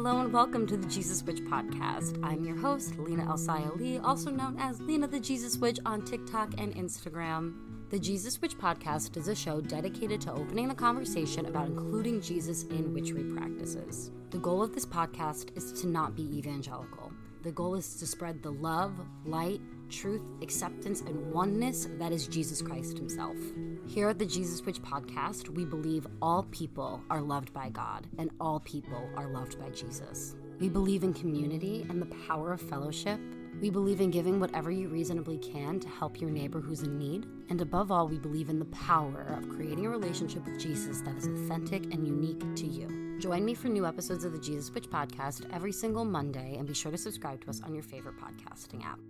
[0.00, 2.20] Hello and welcome to the Jesus Witch podcast.
[2.22, 6.54] I'm your host, Lina Elsaya Lee, also known as Lina the Jesus Witch on TikTok
[6.56, 7.54] and Instagram.
[7.90, 12.62] The Jesus Witch podcast is a show dedicated to opening the conversation about including Jesus
[12.66, 14.12] in witchery practices.
[14.30, 17.12] The goal of this podcast is to not be evangelical.
[17.42, 18.92] The goal is to spread the love,
[19.24, 23.36] light, truth, acceptance, and oneness that is Jesus Christ Himself.
[23.86, 28.30] Here at the Jesus Witch podcast, we believe all people are loved by God and
[28.40, 30.36] all people are loved by Jesus.
[30.60, 33.20] We believe in community and the power of fellowship.
[33.60, 37.26] We believe in giving whatever you reasonably can to help your neighbor who's in need.
[37.48, 41.16] And above all, we believe in the power of creating a relationship with Jesus that
[41.16, 43.18] is authentic and unique to you.
[43.18, 46.74] Join me for new episodes of the Jesus Witch podcast every single Monday and be
[46.74, 49.00] sure to subscribe to us on your favorite podcasting app.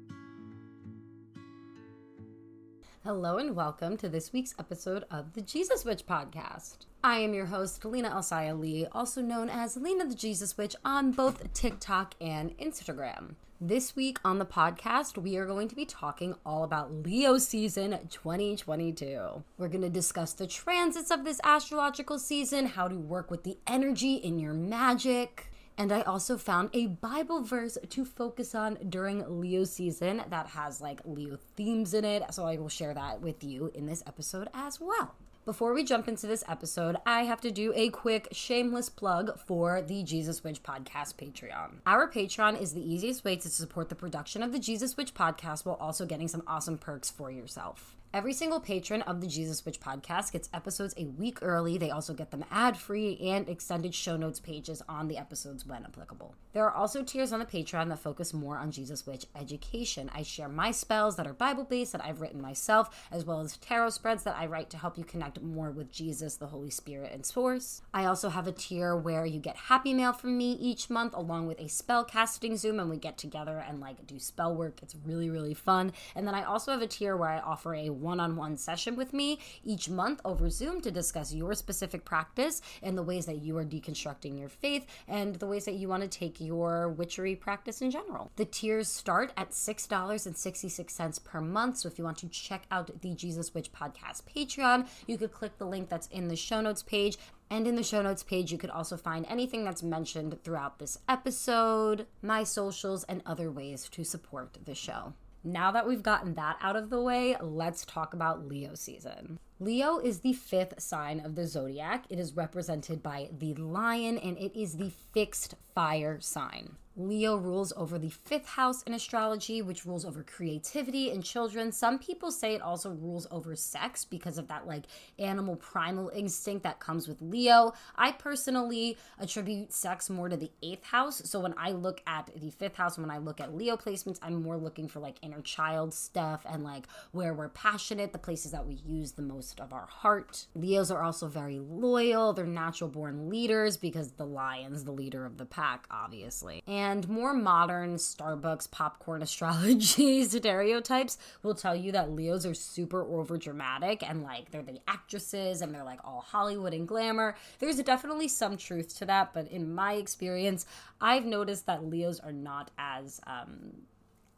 [3.05, 6.79] Hello and welcome to this week's episode of the Jesus Witch podcast.
[7.03, 11.13] I am your host, Lina Elsaya Lee, also known as Lina the Jesus Witch on
[11.13, 13.37] both TikTok and Instagram.
[13.61, 18.01] This week on the podcast, we are going to be talking all about Leo season
[18.11, 19.45] 2022.
[19.57, 23.59] We're going to discuss the transits of this astrological season, how to work with the
[23.69, 29.41] energy in your magic, and I also found a Bible verse to focus on during
[29.41, 32.35] Leo season that has like Leo themes in it.
[32.35, 35.15] So I will share that with you in this episode as well.
[35.45, 39.81] Before we jump into this episode, I have to do a quick shameless plug for
[39.81, 41.77] the Jesus Witch Podcast Patreon.
[41.87, 45.65] Our Patreon is the easiest way to support the production of the Jesus Witch Podcast
[45.65, 47.98] while also getting some awesome perks for yourself.
[48.15, 51.77] Every single patron of the Jesus Witch podcast gets episodes a week early.
[51.77, 55.85] They also get them ad free and extended show notes pages on the episodes when
[55.85, 56.35] applicable.
[56.55, 60.11] There are also tiers on the Patreon that focus more on Jesus Witch education.
[60.15, 63.59] I share my spells that are Bible based that I've written myself, as well as
[63.59, 67.13] tarot spreads that I write to help you connect more with Jesus, the Holy Spirit,
[67.13, 67.83] and Source.
[67.93, 71.47] I also have a tier where you get happy mail from me each month, along
[71.47, 74.79] with a spell casting Zoom, and we get together and like do spell work.
[74.83, 75.93] It's really, really fun.
[76.17, 78.97] And then I also have a tier where I offer a one on one session
[78.97, 83.43] with me each month over Zoom to discuss your specific practice and the ways that
[83.43, 87.37] you are deconstructing your faith and the ways that you want to take your witchery
[87.37, 88.31] practice in general.
[88.37, 91.79] The tiers start at $6.66 per month.
[91.79, 95.59] So if you want to check out the Jesus Witch Podcast Patreon, you could click
[95.59, 97.19] the link that's in the show notes page.
[97.51, 100.99] And in the show notes page, you could also find anything that's mentioned throughout this
[101.09, 105.15] episode, my socials, and other ways to support the show.
[105.45, 109.39] Now that we've gotten that out of the way, let's talk about Leo season.
[109.61, 112.05] Leo is the fifth sign of the zodiac.
[112.09, 116.77] It is represented by the lion and it is the fixed fire sign.
[116.99, 121.71] Leo rules over the fifth house in astrology, which rules over creativity and children.
[121.71, 124.87] Some people say it also rules over sex because of that like
[125.17, 127.73] animal primal instinct that comes with Leo.
[127.95, 131.23] I personally attribute sex more to the eighth house.
[131.25, 134.43] So when I look at the fifth house, when I look at Leo placements, I'm
[134.43, 138.67] more looking for like inner child stuff and like where we're passionate, the places that
[138.67, 140.47] we use the most of our heart.
[140.55, 142.33] Leos are also very loyal.
[142.33, 146.63] They're natural born leaders because the lion's the leader of the pack, obviously.
[146.67, 153.39] And more modern Starbucks popcorn astrology stereotypes will tell you that Leos are super over
[153.39, 157.35] dramatic and like they're the actresses and they're like all Hollywood and glamour.
[157.59, 160.67] There's definitely some truth to that, but in my experience,
[161.01, 163.73] I've noticed that Leos are not as um,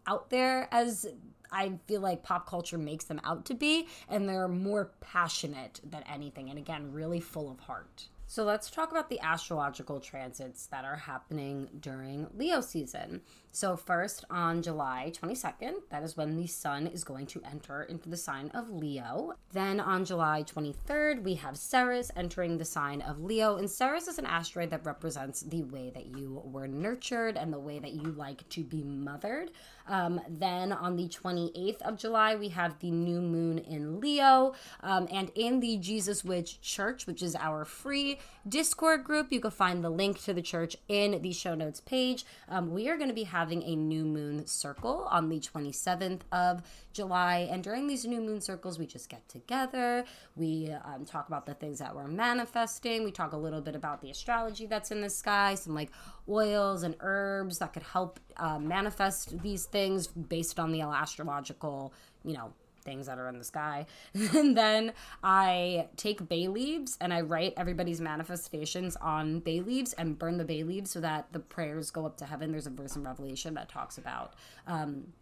[0.07, 1.07] out there as
[1.53, 6.03] I feel like pop culture makes them out to be, and they're more passionate than
[6.05, 8.09] anything, and again, really full of heart.
[8.31, 13.23] So let's talk about the astrological transits that are happening during Leo season.
[13.51, 18.09] So, first on July 22nd, that is when the sun is going to enter into
[18.09, 19.35] the sign of Leo.
[19.53, 23.57] Then on July 23rd, we have Ceres entering the sign of Leo.
[23.57, 27.59] And Ceres is an asteroid that represents the way that you were nurtured and the
[27.59, 29.51] way that you like to be mothered.
[29.87, 34.55] Um, then on the 28th of July, we have the new moon in Leo.
[34.83, 38.19] Um, and in the Jesus Witch Church, which is our free
[38.49, 42.25] Discord group, you can find the link to the church in the show notes page.
[42.49, 46.63] Um, we are going to be having a new moon circle on the 27th of
[46.93, 47.49] July.
[47.51, 50.05] And during these new moon circles, we just get together.
[50.37, 53.05] We um, talk about the things that we're manifesting.
[53.05, 55.91] We talk a little bit about the astrology that's in the sky, some like
[56.29, 61.93] oils and herbs that could help uh, manifest these things based on the astrological,
[62.25, 62.53] you know,
[62.83, 63.87] things that are in the sky.
[64.15, 64.93] and then
[65.23, 70.45] I take bay leaves and I write everybody's manifestations on bay leaves and burn the
[70.45, 72.51] bay leaves so that the prayers go up to heaven.
[72.51, 74.35] There's a verse in Revelation that talks about
[74.67, 75.13] um,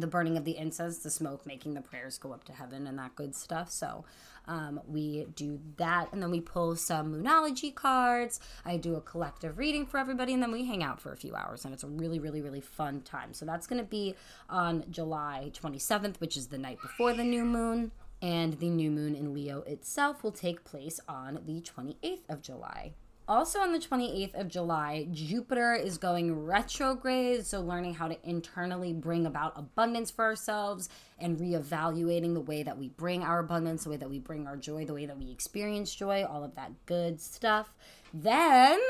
[0.00, 2.98] the burning of the incense, the smoke making the prayers go up to heaven and
[2.98, 3.70] that good stuff.
[3.70, 4.04] So
[4.46, 8.40] um, we do that and then we pull some Moonology cards.
[8.64, 11.34] I do a collective reading for everybody and then we hang out for a few
[11.34, 13.32] hours and it's a really, really, really fun time.
[13.32, 14.14] So that's going to be
[14.48, 17.92] on July 27th, which is the night before the new moon.
[18.22, 22.92] And the new moon in Leo itself will take place on the 28th of July.
[23.30, 27.46] Also, on the 28th of July, Jupiter is going retrograde.
[27.46, 32.76] So, learning how to internally bring about abundance for ourselves and reevaluating the way that
[32.76, 35.30] we bring our abundance, the way that we bring our joy, the way that we
[35.30, 37.72] experience joy, all of that good stuff.
[38.12, 38.80] Then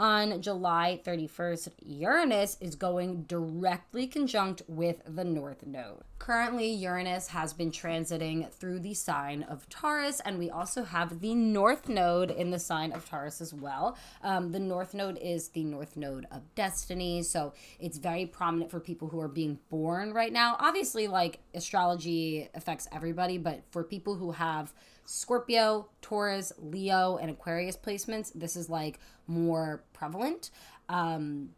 [0.00, 6.02] on July 31st, Uranus is going directly conjunct with the North Node.
[6.18, 11.34] Currently, Uranus has been transiting through the sign of Taurus, and we also have the
[11.34, 13.96] North Node in the sign of Taurus as well.
[14.22, 18.80] Um, the North Node is the North Node of destiny, so it's very prominent for
[18.80, 20.56] people who are being born right now.
[20.60, 24.72] Obviously, like astrology affects everybody, but for people who have
[25.08, 30.50] Scorpio, Taurus, Leo, and Aquarius placements, this is like more prevalent.
[30.90, 31.48] Um,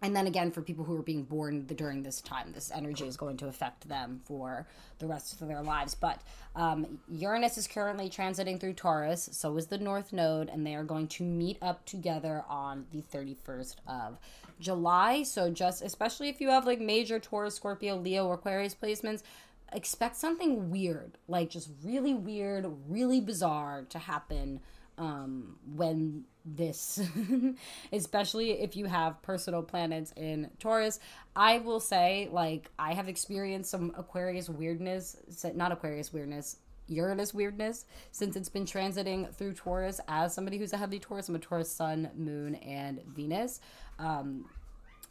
[0.00, 3.16] and then again, for people who are being born during this time, this energy is
[3.16, 4.68] going to affect them for
[4.98, 5.96] the rest of their lives.
[5.96, 6.20] But
[6.54, 10.84] um, Uranus is currently transiting through Taurus, so is the North Node, and they are
[10.84, 14.18] going to meet up together on the 31st of
[14.60, 15.22] July.
[15.22, 19.22] So, just especially if you have like major Taurus, Scorpio, Leo, or Aquarius placements,
[19.72, 24.60] expect something weird, like just really weird, really bizarre to happen
[24.98, 27.00] um, when this,
[27.92, 31.00] especially if you have personal planets in Taurus.
[31.34, 35.16] I will say, like, I have experienced some Aquarius weirdness,
[35.54, 40.00] not Aquarius weirdness, Uranus weirdness since it's been transiting through Taurus.
[40.06, 43.60] As somebody who's a heavy Taurus, I'm a Taurus Sun, Moon, and Venus.
[43.98, 44.46] Um,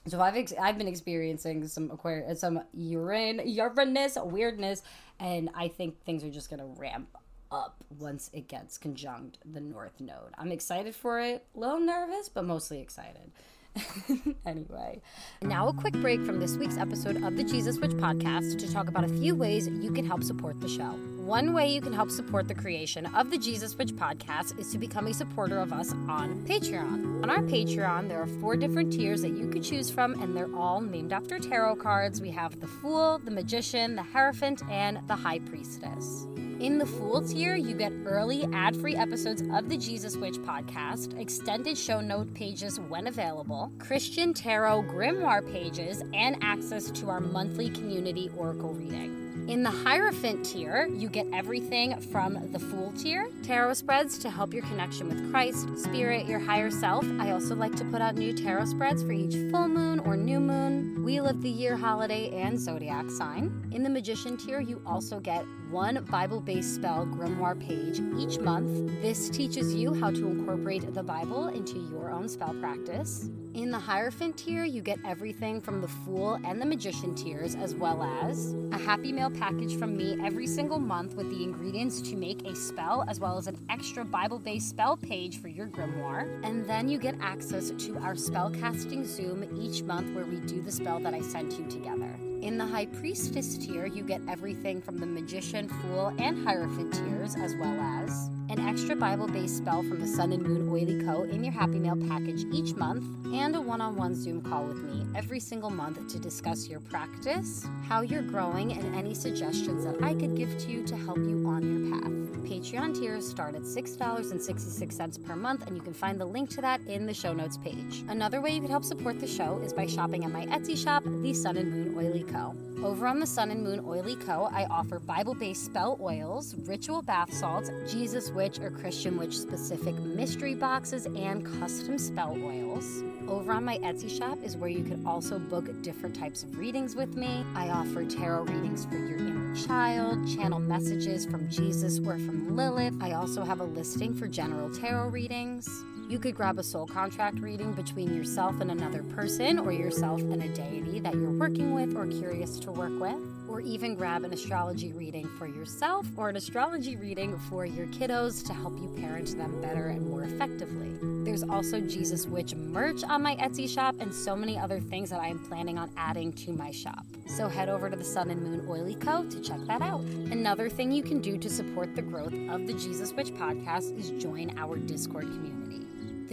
[0.07, 4.81] so I've ex- I've been experiencing some Aquarius, some Uran Uranus weirdness,
[5.19, 7.17] and I think things are just gonna ramp
[7.51, 10.33] up once it gets conjunct the North Node.
[10.37, 13.31] I'm excited for it, a little nervous, but mostly excited.
[14.45, 15.01] anyway,
[15.41, 18.87] now a quick break from this week's episode of the Jesus Witch podcast to talk
[18.87, 20.99] about a few ways you can help support the show.
[21.23, 24.77] One way you can help support the creation of the Jesus Witch podcast is to
[24.77, 27.23] become a supporter of us on Patreon.
[27.23, 30.53] On our Patreon, there are four different tiers that you could choose from, and they're
[30.53, 32.19] all named after tarot cards.
[32.19, 36.27] We have the Fool, the Magician, the Hierophant, and the High Priestess.
[36.59, 41.17] In the Fool tier, you get early ad free episodes of the Jesus Witch podcast,
[41.17, 47.69] extended show note pages when available, Christian Tarot grimoire pages, and access to our monthly
[47.69, 49.32] community oracle reading.
[49.47, 54.53] In the Hierophant tier, you get everything from the Fool tier, tarot spreads to help
[54.53, 57.05] your connection with Christ, Spirit, your higher self.
[57.19, 60.39] I also like to put out new tarot spreads for each full moon or new
[60.39, 63.69] moon, wheel of the year holiday, and zodiac sign.
[63.73, 69.01] In the Magician tier, you also get one Bible based spell grimoire page each month.
[69.01, 73.31] This teaches you how to incorporate the Bible into your own spell practice.
[73.55, 77.73] In the Hierophant tier, you get everything from the Fool and the Magician tiers, as
[77.73, 82.15] well as a Happy Mail package from me every single month with the ingredients to
[82.15, 86.39] make a spell, as well as an extra Bible based spell page for your grimoire.
[86.43, 90.71] And then you get access to our spellcasting Zoom each month where we do the
[90.71, 92.15] spell that I sent you together.
[92.43, 97.35] In the High Priestess tier, you get everything from the Magician, Fool, and Hierophant tiers,
[97.37, 101.23] as well as an extra Bible based spell from the Son and Moon Oily Co.
[101.23, 103.03] in your Happy Mail package each month,
[103.33, 106.79] and a one on one Zoom call with me every single month to discuss your
[106.81, 111.17] practice, how you're growing, and any suggestions that I could give to you to help
[111.17, 112.11] you on your path.
[112.43, 116.81] Patreon tiers start at $6.66 per month, and you can find the link to that
[116.87, 118.03] in the show notes page.
[118.09, 121.03] Another way you can help support the show is by shopping at my Etsy shop,
[121.05, 122.55] The Son and Moon Oily Co.
[122.83, 127.01] Over on the Son and Moon Oily Co., I offer Bible based spell oils, ritual
[127.01, 133.01] bath salts, Jesus Witch or Christian Witch specific mystery boxes, and custom spell oils.
[133.29, 136.93] Over on my Etsy shop is where you can also book different types of readings
[136.93, 137.45] with me.
[137.55, 142.95] I offer tarot readings for your inner child, channel messages from Jesus or from Lilith.
[142.99, 145.69] I also have a listing for general tarot readings.
[146.13, 150.43] You could grab a soul contract reading between yourself and another person, or yourself and
[150.43, 153.15] a deity that you're working with or curious to work with,
[153.49, 158.45] or even grab an astrology reading for yourself or an astrology reading for your kiddos
[158.45, 160.95] to help you parent them better and more effectively.
[161.25, 165.19] There's also Jesus Witch merch on my Etsy shop and so many other things that
[165.19, 167.07] I am planning on adding to my shop.
[167.25, 169.23] So head over to the Son and Moon Oily Co.
[169.23, 170.01] to check that out.
[170.01, 174.11] Another thing you can do to support the growth of the Jesus Witch podcast is
[174.21, 175.63] join our Discord community.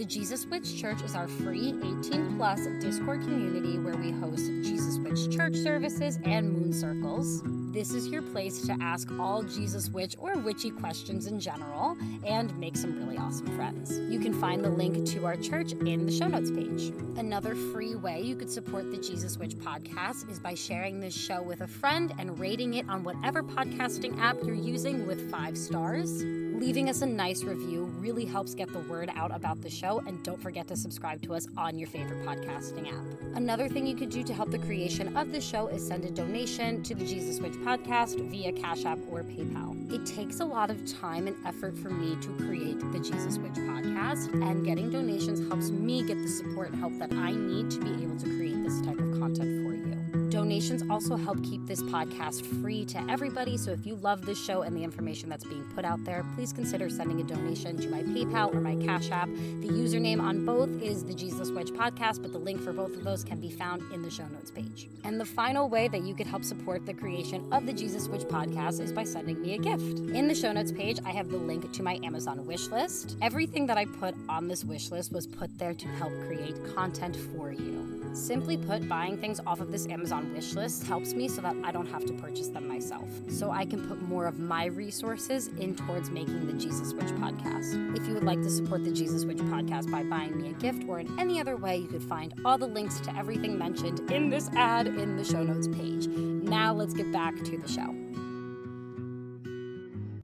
[0.01, 4.97] The Jesus Witch Church is our free 18 plus Discord community where we host Jesus
[4.97, 7.43] Witch church services and moon circles.
[7.71, 12.57] This is your place to ask all Jesus Witch or witchy questions in general and
[12.57, 13.99] make some really awesome friends.
[14.09, 16.91] You can find the link to our church in the show notes page.
[17.15, 21.43] Another free way you could support the Jesus Witch podcast is by sharing this show
[21.43, 26.23] with a friend and rating it on whatever podcasting app you're using with five stars.
[26.61, 30.21] Leaving us a nice review really helps get the word out about the show, and
[30.21, 33.35] don't forget to subscribe to us on your favorite podcasting app.
[33.35, 36.11] Another thing you could do to help the creation of the show is send a
[36.11, 39.91] donation to the Jesus Witch podcast via Cash App or PayPal.
[39.91, 43.53] It takes a lot of time and effort for me to create the Jesus Witch
[43.53, 47.79] podcast, and getting donations helps me get the support and help that I need to
[47.79, 49.70] be able to create this type of content for.
[50.41, 53.57] Donations also help keep this podcast free to everybody.
[53.57, 56.51] So if you love this show and the information that's being put out there, please
[56.51, 59.27] consider sending a donation to my PayPal or my Cash App.
[59.27, 63.03] The username on both is the Jesus Witch Podcast, but the link for both of
[63.03, 64.89] those can be found in the show notes page.
[65.03, 68.23] And the final way that you could help support the creation of the Jesus Witch
[68.23, 69.99] Podcast is by sending me a gift.
[69.99, 73.15] In the show notes page, I have the link to my Amazon wish list.
[73.21, 77.15] Everything that I put on this wish list was put there to help create content
[77.15, 78.00] for you.
[78.13, 81.71] Simply put, buying things off of this Amazon wish list helps me so that I
[81.71, 83.07] don't have to purchase them myself.
[83.29, 87.97] So I can put more of my resources in towards making the Jesus Witch podcast.
[87.97, 90.83] If you would like to support the Jesus Witch podcast by buying me a gift
[90.87, 94.29] or in any other way, you could find all the links to everything mentioned in
[94.29, 96.07] this ad in the show notes page.
[96.07, 98.00] Now let's get back to the show.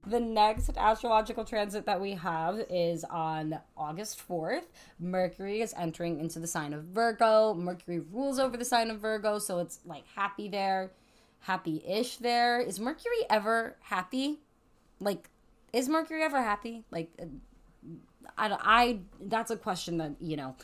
[0.07, 4.63] The next astrological transit that we have is on August 4th.
[4.99, 7.53] Mercury is entering into the sign of Virgo.
[7.53, 10.91] Mercury rules over the sign of Virgo, so it's like happy there,
[11.41, 12.61] happy ish there.
[12.61, 14.39] Is Mercury ever happy?
[15.01, 15.29] Like,
[15.73, 16.85] is Mercury ever happy?
[16.89, 17.11] Like,
[18.37, 20.55] I, I that's a question that, you know,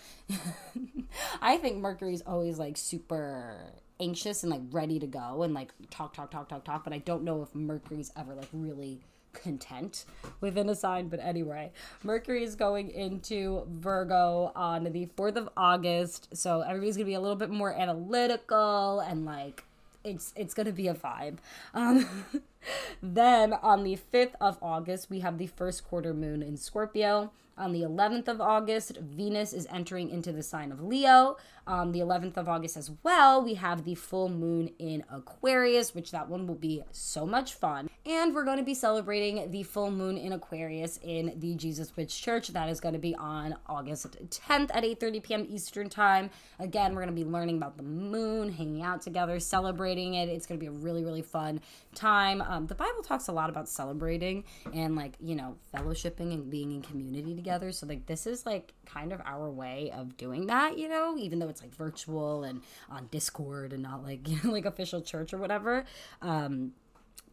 [1.42, 3.58] I think Mercury's always like super
[4.00, 7.00] anxious and like ready to go and like talk, talk, talk, talk, talk, but I
[7.00, 9.02] don't know if Mercury's ever like really
[9.34, 10.06] content
[10.42, 11.08] within a sign.
[11.08, 11.72] But anyway,
[12.04, 16.36] Mercury is going into Virgo on the 4th of August.
[16.36, 19.64] So everybody's going to be a little bit more analytical and like
[20.04, 21.38] it's it's going to be a vibe.
[21.74, 22.08] Um,
[23.02, 27.32] then on the 5th of August, we have the first quarter moon in Scorpio.
[27.56, 31.38] On the 11th of August, Venus is entering into the sign of Leo.
[31.68, 36.12] On the 11th of August as well, we have the full moon in Aquarius, which
[36.12, 37.90] that one will be so much fun.
[38.06, 42.22] And we're going to be celebrating the full moon in Aquarius in the Jesus Witch
[42.22, 42.50] Church.
[42.50, 45.48] That is going to be on August 10th at 8:30 p.m.
[45.48, 46.32] Eastern Time.
[46.60, 50.28] Again, we're going to be learning about the moon, hanging out together, celebrating it.
[50.28, 51.62] It's going to be a really really fun
[51.96, 52.44] time.
[52.54, 54.44] Um, the Bible talks a lot about celebrating
[54.74, 57.72] and like you know fellowshipping and being in community together.
[57.72, 60.78] So like this is like kind of our way of doing that.
[60.78, 64.52] You know, even though it's like virtual and on Discord and not like you know,
[64.52, 65.86] like official church or whatever.
[66.22, 66.74] Um,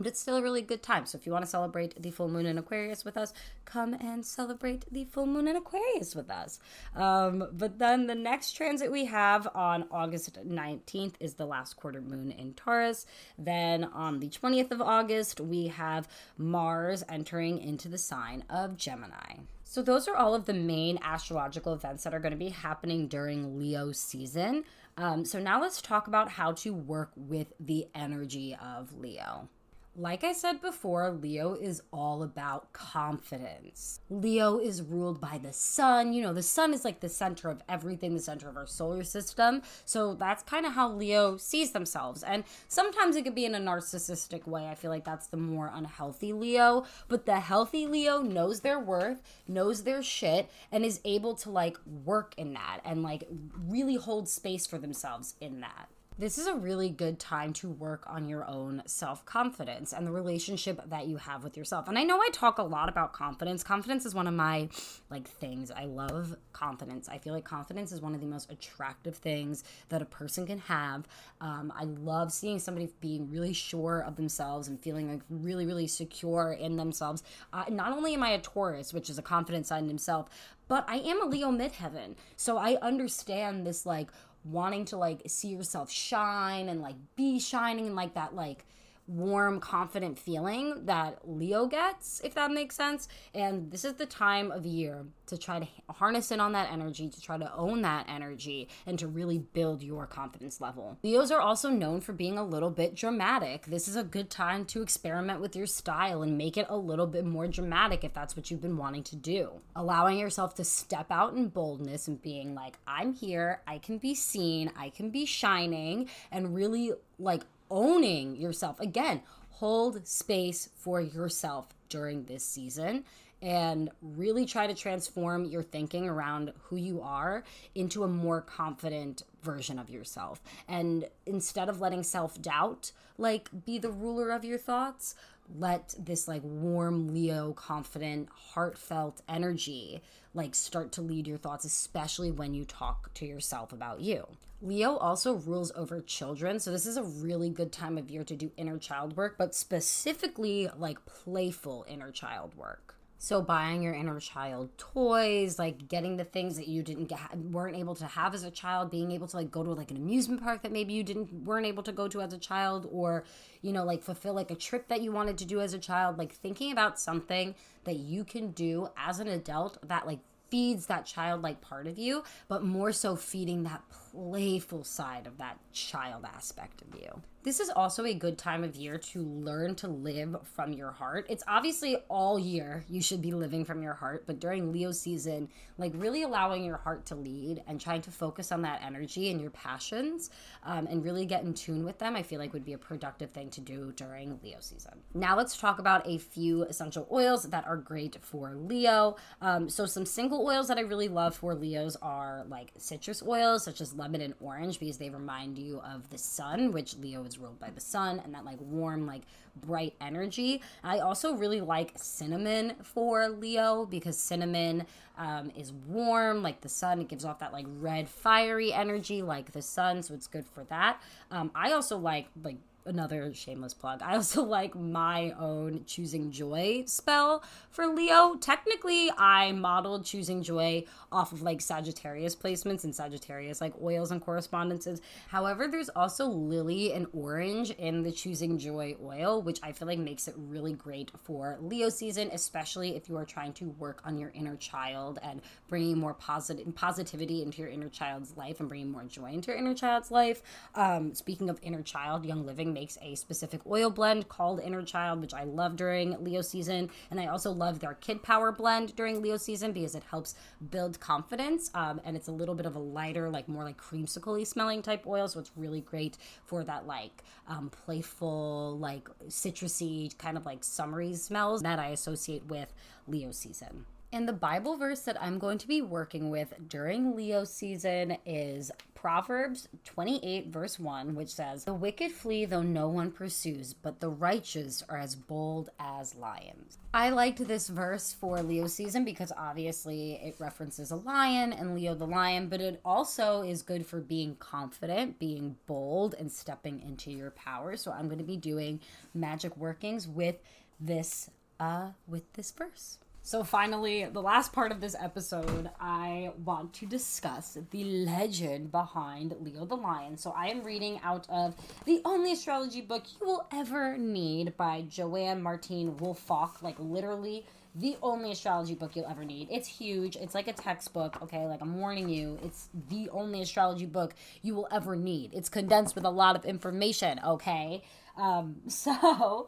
[0.00, 1.04] but it's still a really good time.
[1.04, 3.34] So if you want to celebrate the full moon in Aquarius with us,
[3.66, 6.58] come and celebrate the full moon in Aquarius with us.
[6.96, 12.00] Um, but then the next transit we have on August 19th is the last quarter
[12.00, 13.04] moon in Taurus.
[13.36, 19.40] Then on the 20th of August, we have Mars entering into the sign of Gemini.
[19.64, 23.06] So those are all of the main astrological events that are going to be happening
[23.06, 24.64] during Leo season.
[24.96, 29.48] Um, so now let's talk about how to work with the energy of Leo.
[29.96, 33.98] Like I said before, Leo is all about confidence.
[34.08, 36.12] Leo is ruled by the sun.
[36.12, 39.02] You know, the sun is like the center of everything, the center of our solar
[39.02, 39.62] system.
[39.84, 42.22] So that's kind of how Leo sees themselves.
[42.22, 44.68] And sometimes it could be in a narcissistic way.
[44.68, 46.84] I feel like that's the more unhealthy Leo.
[47.08, 51.76] But the healthy Leo knows their worth, knows their shit, and is able to like
[52.04, 53.24] work in that and like
[53.68, 55.88] really hold space for themselves in that
[56.20, 60.12] this is a really good time to work on your own self confidence and the
[60.12, 61.88] relationship that you have with yourself.
[61.88, 63.62] And I know I talk a lot about confidence.
[63.62, 64.68] Confidence is one of my
[65.08, 65.70] like things.
[65.70, 67.08] I love confidence.
[67.08, 70.58] I feel like confidence is one of the most attractive things that a person can
[70.58, 71.08] have.
[71.40, 75.86] Um, I love seeing somebody being really sure of themselves and feeling like really, really
[75.86, 77.22] secure in themselves.
[77.54, 80.28] Uh, not only am I a Taurus, which is a confident sign in himself,
[80.70, 82.14] but I am a Leo midheaven.
[82.36, 84.10] So I understand this like
[84.44, 88.64] wanting to like see yourself shine and like be shining and like that like
[89.10, 93.08] warm, confident feeling that Leo gets, if that makes sense.
[93.34, 97.08] And this is the time of year to try to harness in on that energy,
[97.08, 100.96] to try to own that energy, and to really build your confidence level.
[101.02, 103.66] Leos are also known for being a little bit dramatic.
[103.66, 107.06] This is a good time to experiment with your style and make it a little
[107.06, 109.60] bit more dramatic if that's what you've been wanting to do.
[109.74, 114.14] Allowing yourself to step out in boldness and being like, I'm here, I can be
[114.14, 118.80] seen, I can be shining, and really like owning yourself.
[118.80, 123.04] Again, hold space for yourself during this season
[123.42, 127.42] and really try to transform your thinking around who you are
[127.74, 130.42] into a more confident version of yourself.
[130.68, 135.14] And instead of letting self doubt like be the ruler of your thoughts,
[135.58, 140.02] let this like warm Leo, confident, heartfelt energy
[140.34, 144.26] like start to lead your thoughts, especially when you talk to yourself about you.
[144.62, 148.36] Leo also rules over children, so this is a really good time of year to
[148.36, 152.94] do inner child work, but specifically like playful inner child work.
[153.22, 157.76] So buying your inner child toys, like getting the things that you didn't get, weren't
[157.76, 160.42] able to have as a child, being able to like go to like an amusement
[160.42, 163.24] park that maybe you didn't weren't able to go to as a child, or
[163.60, 166.16] you know like fulfill like a trip that you wanted to do as a child.
[166.16, 171.04] Like thinking about something that you can do as an adult that like feeds that
[171.04, 176.82] childlike part of you, but more so feeding that playful side of that child aspect
[176.82, 177.22] of you.
[177.42, 181.24] This is also a good time of year to learn to live from your heart.
[181.30, 185.48] It's obviously all year you should be living from your heart, but during Leo season,
[185.78, 189.40] like really allowing your heart to lead and trying to focus on that energy and
[189.40, 190.28] your passions
[190.64, 193.30] um, and really get in tune with them, I feel like would be a productive
[193.30, 195.00] thing to do during Leo season.
[195.14, 199.16] Now, let's talk about a few essential oils that are great for Leo.
[199.40, 203.64] Um, so, some single oils that I really love for Leos are like citrus oils,
[203.64, 207.38] such as lemon and orange, because they remind you of the sun, which Leo is
[207.38, 209.22] ruled by the sun and that like warm like
[209.56, 210.62] bright energy.
[210.82, 214.86] I also really like cinnamon for leo because cinnamon
[215.18, 219.52] um, is warm like the sun it gives off that like red fiery energy like
[219.52, 221.00] the sun so it's good for that.
[221.30, 224.02] Um, i also like like another shameless plug.
[224.02, 228.36] I also like my own choosing joy spell for Leo.
[228.36, 234.20] Technically, I modeled choosing joy off of like Sagittarius placements and Sagittarius like oils and
[234.20, 235.00] correspondences.
[235.28, 239.98] However, there's also lily and orange in the choosing joy oil, which I feel like
[239.98, 244.18] makes it really great for Leo season, especially if you are trying to work on
[244.18, 248.90] your inner child and bringing more positive positivity into your inner child's life and bringing
[248.90, 250.42] more joy into your inner child's life.
[250.74, 255.20] Um, speaking of inner child, Young Living makes a specific oil blend called Inner Child,
[255.20, 259.22] which I love during Leo season, and I also love their Kid Power blend during
[259.22, 260.34] Leo season because it helps
[260.70, 261.70] build confidence.
[261.74, 265.06] Um, and it's a little bit of a lighter, like more like creamsicle smelling type
[265.06, 265.28] oil.
[265.28, 271.14] So it's really great for that like um, playful, like citrusy, kind of like summery
[271.14, 272.72] smells that I associate with
[273.06, 273.86] Leo season.
[274.12, 278.72] And the Bible verse that I'm going to be working with during Leo season is
[278.92, 284.10] Proverbs 28, verse 1, which says, The wicked flee though no one pursues, but the
[284.10, 286.76] righteous are as bold as lions.
[286.92, 291.94] I liked this verse for Leo season because obviously it references a lion and Leo
[291.94, 297.12] the lion, but it also is good for being confident, being bold, and stepping into
[297.12, 297.76] your power.
[297.76, 298.80] So I'm going to be doing
[299.14, 300.36] magic workings with
[300.80, 302.98] this uh with this verse.
[303.22, 309.36] So, finally, the last part of this episode, I want to discuss the legend behind
[309.40, 310.16] Leo the Lion.
[310.16, 311.54] So, I am reading out of
[311.84, 316.62] The Only Astrology Book You Will Ever Need by Joanne Martine Woolfolk.
[316.62, 319.48] Like, literally, the only astrology book you'll ever need.
[319.50, 320.16] It's huge.
[320.16, 321.46] It's like a textbook, okay?
[321.46, 325.34] Like, I'm warning you, it's the only astrology book you will ever need.
[325.34, 327.82] It's condensed with a lot of information, okay?
[328.16, 329.46] Um, so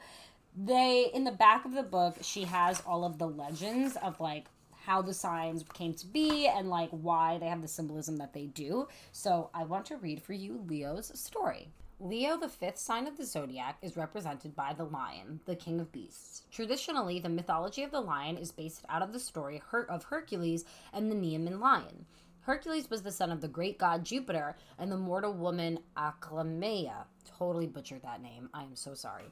[0.56, 4.46] they in the back of the book she has all of the legends of like
[4.84, 8.46] how the signs came to be and like why they have the symbolism that they
[8.46, 8.88] do.
[9.12, 11.68] So I want to read for you Leo's story.
[12.00, 15.92] Leo, the fifth sign of the zodiac, is represented by the lion, the king of
[15.92, 16.42] beasts.
[16.50, 21.12] Traditionally, the mythology of the lion is based out of the story of Hercules and
[21.12, 22.06] the Nemean lion.
[22.40, 27.04] Hercules was the son of the great god Jupiter and the mortal woman Alcmena.
[27.38, 28.50] Totally butchered that name.
[28.52, 29.26] I am so sorry.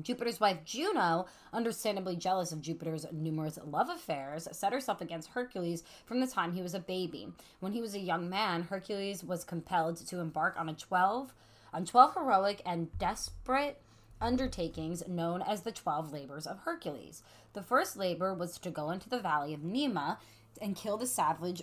[0.00, 6.20] Jupiter's wife Juno, understandably jealous of Jupiter's numerous love affairs, set herself against Hercules from
[6.20, 7.28] the time he was a baby.
[7.60, 11.32] When he was a young man, Hercules was compelled to embark on a 12
[11.72, 13.80] on 12 heroic and desperate
[14.20, 17.22] undertakings known as the 12 labors of Hercules.
[17.52, 20.18] The first labor was to go into the valley of Nemea
[20.60, 21.62] and kill the savage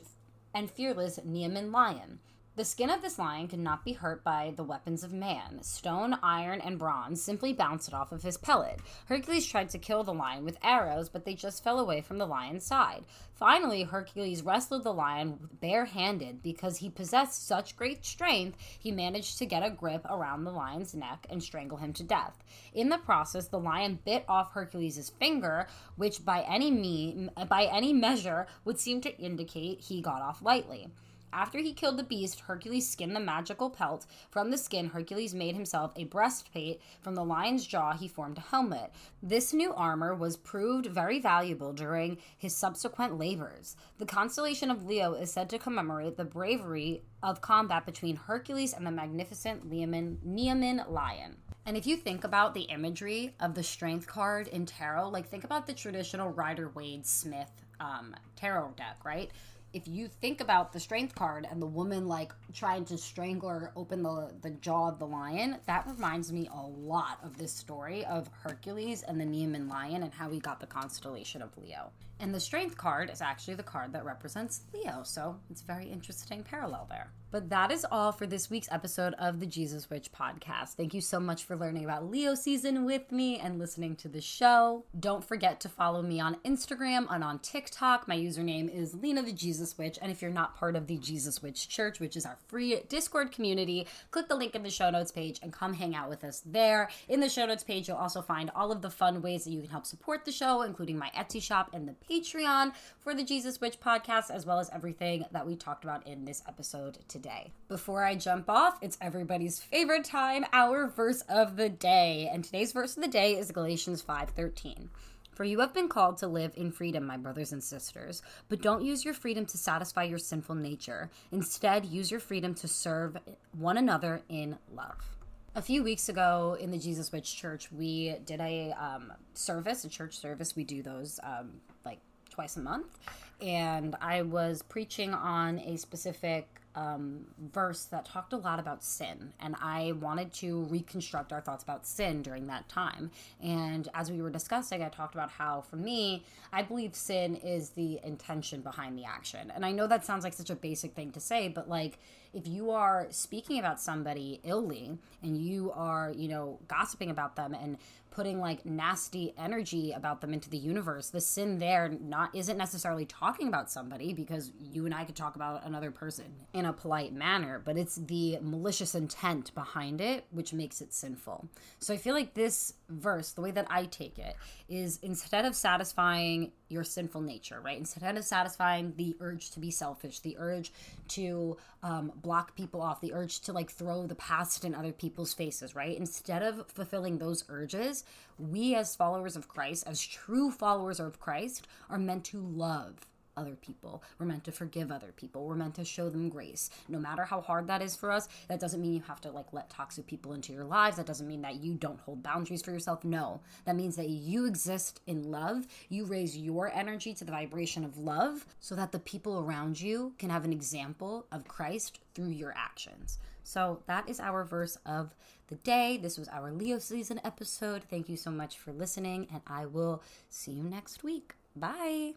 [0.53, 2.19] and fearless Nemean lion.
[2.55, 5.63] The skin of this lion could not be hurt by the weapons of man.
[5.63, 8.79] Stone, iron, and bronze simply bounced off of his pellet.
[9.07, 12.27] Hercules tried to kill the lion with arrows, but they just fell away from the
[12.27, 13.05] lion's side.
[13.33, 19.47] Finally, Hercules wrestled the lion barehanded because he possessed such great strength, he managed to
[19.47, 22.43] get a grip around the lion's neck and strangle him to death.
[22.71, 27.93] In the process, the lion bit off Hercules' finger, which by any me- by any
[27.93, 30.91] measure would seem to indicate he got off lightly.
[31.33, 34.05] After he killed the beast, Hercules skinned the magical pelt.
[34.29, 36.79] From the skin, Hercules made himself a breastplate.
[37.01, 38.93] From the lion's jaw, he formed a helmet.
[39.23, 43.75] This new armor was proved very valuable during his subsequent labors.
[43.97, 48.85] The constellation of Leo is said to commemorate the bravery of combat between Hercules and
[48.85, 51.37] the magnificent Nemean lion.
[51.65, 55.45] And if you think about the imagery of the strength card in tarot, like think
[55.45, 59.31] about the traditional Rider Waite Smith um, tarot deck, right?
[59.73, 63.71] If you think about the strength card and the woman like trying to strangle or
[63.75, 68.05] open the the jaw of the lion, that reminds me a lot of this story
[68.05, 71.91] of Hercules and the Nemean lion and how he got the constellation of Leo.
[72.19, 75.87] And the strength card is actually the card that represents Leo, so it's a very
[75.87, 77.11] interesting parallel there.
[77.33, 80.75] But that is all for this week's episode of the Jesus Witch podcast.
[80.75, 84.21] Thank you so much for learning about Leo season with me and listening to the
[84.21, 84.85] show.
[84.99, 88.07] Don't forget to follow me on Instagram and on TikTok.
[88.07, 89.97] My username is Lina the Jesus Witch.
[89.99, 93.31] And if you're not part of the Jesus Witch Church, which is our free Discord
[93.31, 96.43] community, click the link in the show notes page and come hang out with us
[96.45, 96.87] there.
[97.09, 99.61] In the show notes page, you'll also find all of the fun ways that you
[99.61, 103.59] can help support the show, including my Etsy shop and the Patreon for the Jesus
[103.59, 107.51] Witch podcast, as well as everything that we talked about in this episode today.
[107.69, 112.29] Before I jump off, it's everybody's favorite time, our verse of the day.
[112.31, 114.89] And today's verse of the day is Galatians 5:13.
[115.31, 118.83] For you have been called to live in freedom, my brothers and sisters, but don't
[118.83, 121.09] use your freedom to satisfy your sinful nature.
[121.31, 123.17] Instead, use your freedom to serve
[123.57, 125.15] one another in love.
[125.55, 129.89] A few weeks ago in the Jesus Witch Church, we did a um, service, a
[129.89, 130.55] church service.
[130.55, 132.99] We do those um, like twice a month.
[133.41, 139.33] And I was preaching on a specific um, verse that talked a lot about sin,
[139.39, 143.11] and I wanted to reconstruct our thoughts about sin during that time.
[143.41, 147.71] And as we were discussing, I talked about how, for me, I believe sin is
[147.71, 149.51] the intention behind the action.
[149.53, 151.99] And I know that sounds like such a basic thing to say, but like,
[152.33, 157.53] if you are speaking about somebody illy and you are, you know, gossiping about them
[157.53, 157.77] and
[158.13, 163.05] putting like nasty energy about them into the universe the sin there not isn't necessarily
[163.05, 167.11] talking about somebody because you and I could talk about another person in a polite
[167.11, 171.47] manner but it's the malicious intent behind it which makes it sinful
[171.79, 174.35] so I feel like this verse the way that I take it
[174.69, 177.77] is instead of satisfying your sinful nature, right?
[177.77, 180.73] Instead of satisfying the urge to be selfish, the urge
[181.09, 185.33] to um, block people off, the urge to like throw the past in other people's
[185.33, 185.95] faces, right?
[185.95, 188.03] Instead of fulfilling those urges,
[188.39, 192.95] we as followers of Christ, as true followers of Christ, are meant to love
[193.37, 194.03] other people.
[194.17, 195.45] We're meant to forgive other people.
[195.45, 196.69] We're meant to show them grace.
[196.87, 199.51] No matter how hard that is for us, that doesn't mean you have to like
[199.51, 200.97] let toxic people into your lives.
[200.97, 203.03] That doesn't mean that you don't hold boundaries for yourself.
[203.03, 203.41] No.
[203.65, 205.67] That means that you exist in love.
[205.89, 210.13] You raise your energy to the vibration of love so that the people around you
[210.17, 213.19] can have an example of Christ through your actions.
[213.43, 215.13] So that is our verse of
[215.47, 215.97] the day.
[216.01, 217.83] This was our Leo season episode.
[217.89, 221.33] Thank you so much for listening, and I will see you next week.
[221.55, 222.13] Bye.